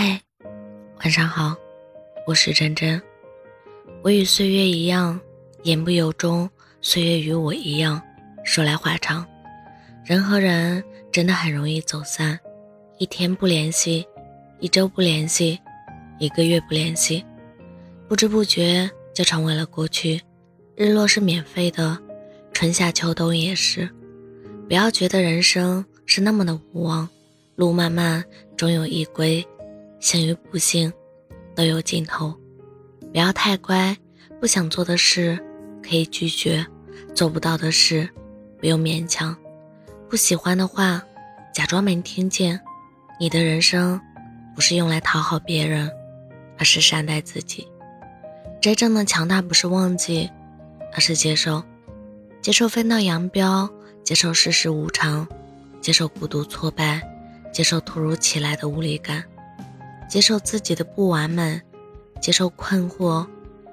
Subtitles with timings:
[0.00, 0.22] 嗨，
[1.00, 1.56] 晚上好，
[2.24, 3.02] 我是真真。
[4.00, 5.20] 我与岁月一样，
[5.64, 6.48] 言不由衷；
[6.80, 8.00] 岁月与我一样，
[8.44, 9.26] 说来话长。
[10.04, 10.80] 人和人
[11.10, 12.38] 真的很容易走散，
[12.98, 14.06] 一天不联系，
[14.60, 15.58] 一周不联系，
[16.20, 17.24] 一个月不联系，
[18.06, 20.22] 不知不觉就成为了过去。
[20.76, 21.98] 日落是免费的，
[22.52, 23.90] 春夏秋冬也是。
[24.68, 27.08] 不要觉得人生是那么的无望，
[27.56, 28.24] 路漫漫
[28.56, 29.44] 终有一归。
[30.00, 30.92] 幸与不幸，
[31.54, 32.34] 都有尽头。
[33.12, 33.96] 不要太乖，
[34.40, 35.38] 不想做的事
[35.82, 36.64] 可以拒绝，
[37.14, 38.08] 做不到的事
[38.58, 39.36] 不用勉强。
[40.08, 41.02] 不喜欢的话，
[41.52, 42.60] 假装没听见。
[43.20, 44.00] 你的人生
[44.54, 45.90] 不是用来讨好别人，
[46.56, 47.66] 而是善待自己。
[48.60, 50.30] 真正的强大不是忘记，
[50.92, 51.62] 而是接受。
[52.40, 53.68] 接受分道扬镳，
[54.04, 55.26] 接受世事无常，
[55.80, 57.02] 接受孤独挫败，
[57.52, 59.24] 接受突如其来的无力感。
[60.08, 61.60] 接受自己的不完美，
[62.20, 63.26] 接受困惑、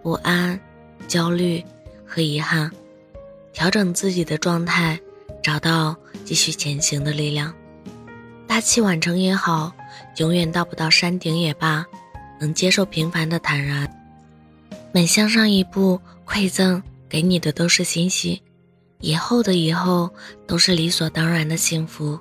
[0.03, 0.59] 不安、
[1.07, 1.63] 焦虑
[2.05, 2.69] 和遗憾，
[3.53, 4.99] 调整自己的状态，
[5.41, 7.53] 找到继续前行的力量。
[8.45, 9.71] 大器晚成也好，
[10.17, 11.85] 永远到不到山顶也罢，
[12.39, 13.89] 能接受平凡的坦然。
[14.91, 18.41] 每向上一步，馈赠给你的都是欣喜，
[18.99, 20.09] 以后的以后
[20.45, 22.19] 都是理所当然的幸福。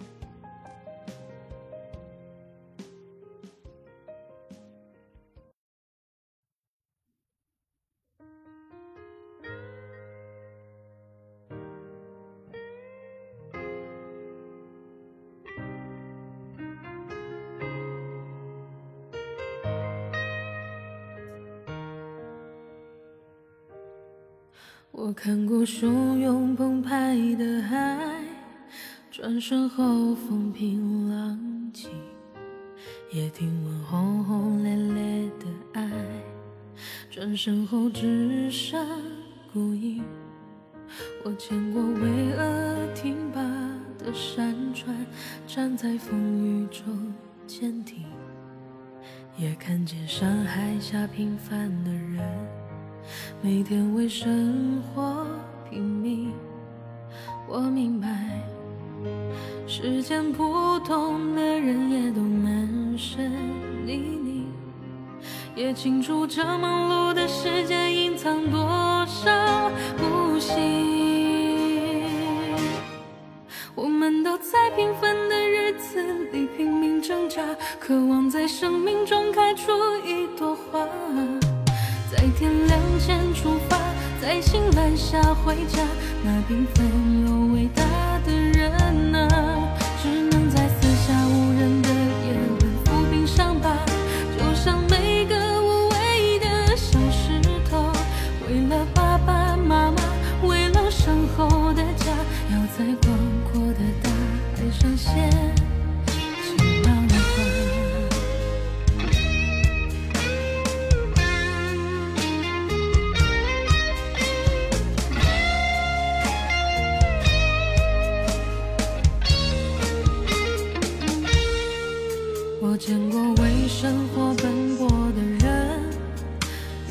[24.97, 27.99] 我看过汹涌澎湃的海，
[29.11, 31.37] 转身后风平浪
[31.73, 31.91] 静，
[33.13, 35.91] 也听闻轰轰烈烈的爱，
[37.11, 38.87] 转身后只剩
[39.53, 40.01] 孤影。
[41.25, 43.41] 我见过巍峨挺拔
[43.99, 44.95] 的山川，
[45.45, 46.17] 站在风
[46.47, 47.13] 雨中
[47.49, 48.05] 坚定，
[49.37, 52.64] 也看见山海下平凡的人。
[53.43, 55.27] 每天为生活
[55.69, 56.33] 拼命，
[57.47, 58.09] 我明白，
[59.67, 63.31] 世间普通的人也都满身
[63.85, 64.47] 泥泞，
[65.55, 70.55] 也清楚这忙碌的世界隐藏多少不幸。
[73.75, 77.43] 我们都在平凡的日子里拼命挣扎，
[77.79, 79.73] 渴望在生命中开出
[80.05, 80.87] 一朵花。
[82.17, 83.77] 在天亮前出发，
[84.23, 85.85] 在晴岚下回家。
[86.23, 87.83] 那缤纷又伟大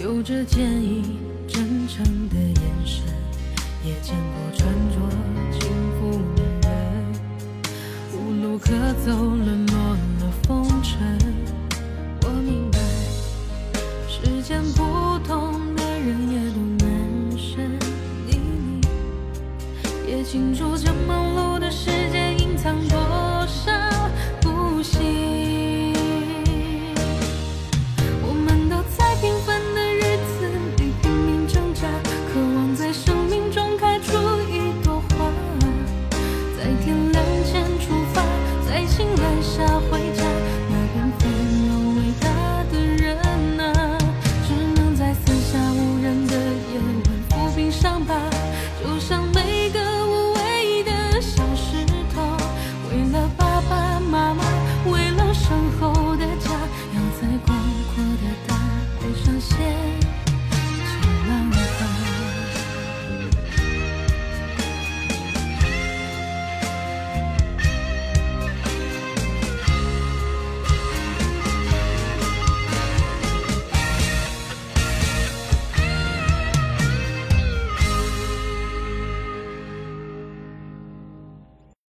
[0.03, 1.01] 有着坚毅
[1.47, 3.05] 真诚的眼神；
[3.85, 4.99] 也见过穿着
[5.57, 6.69] 幸福的人，
[8.11, 8.67] 无路可
[9.05, 9.77] 走，沦落
[10.19, 11.17] 了风尘。
[12.23, 12.77] 我明白，
[14.09, 14.83] 世间普
[15.25, 17.71] 通的人也都满身
[18.27, 18.41] 泥
[18.81, 21.52] 泞，也清楚这忙碌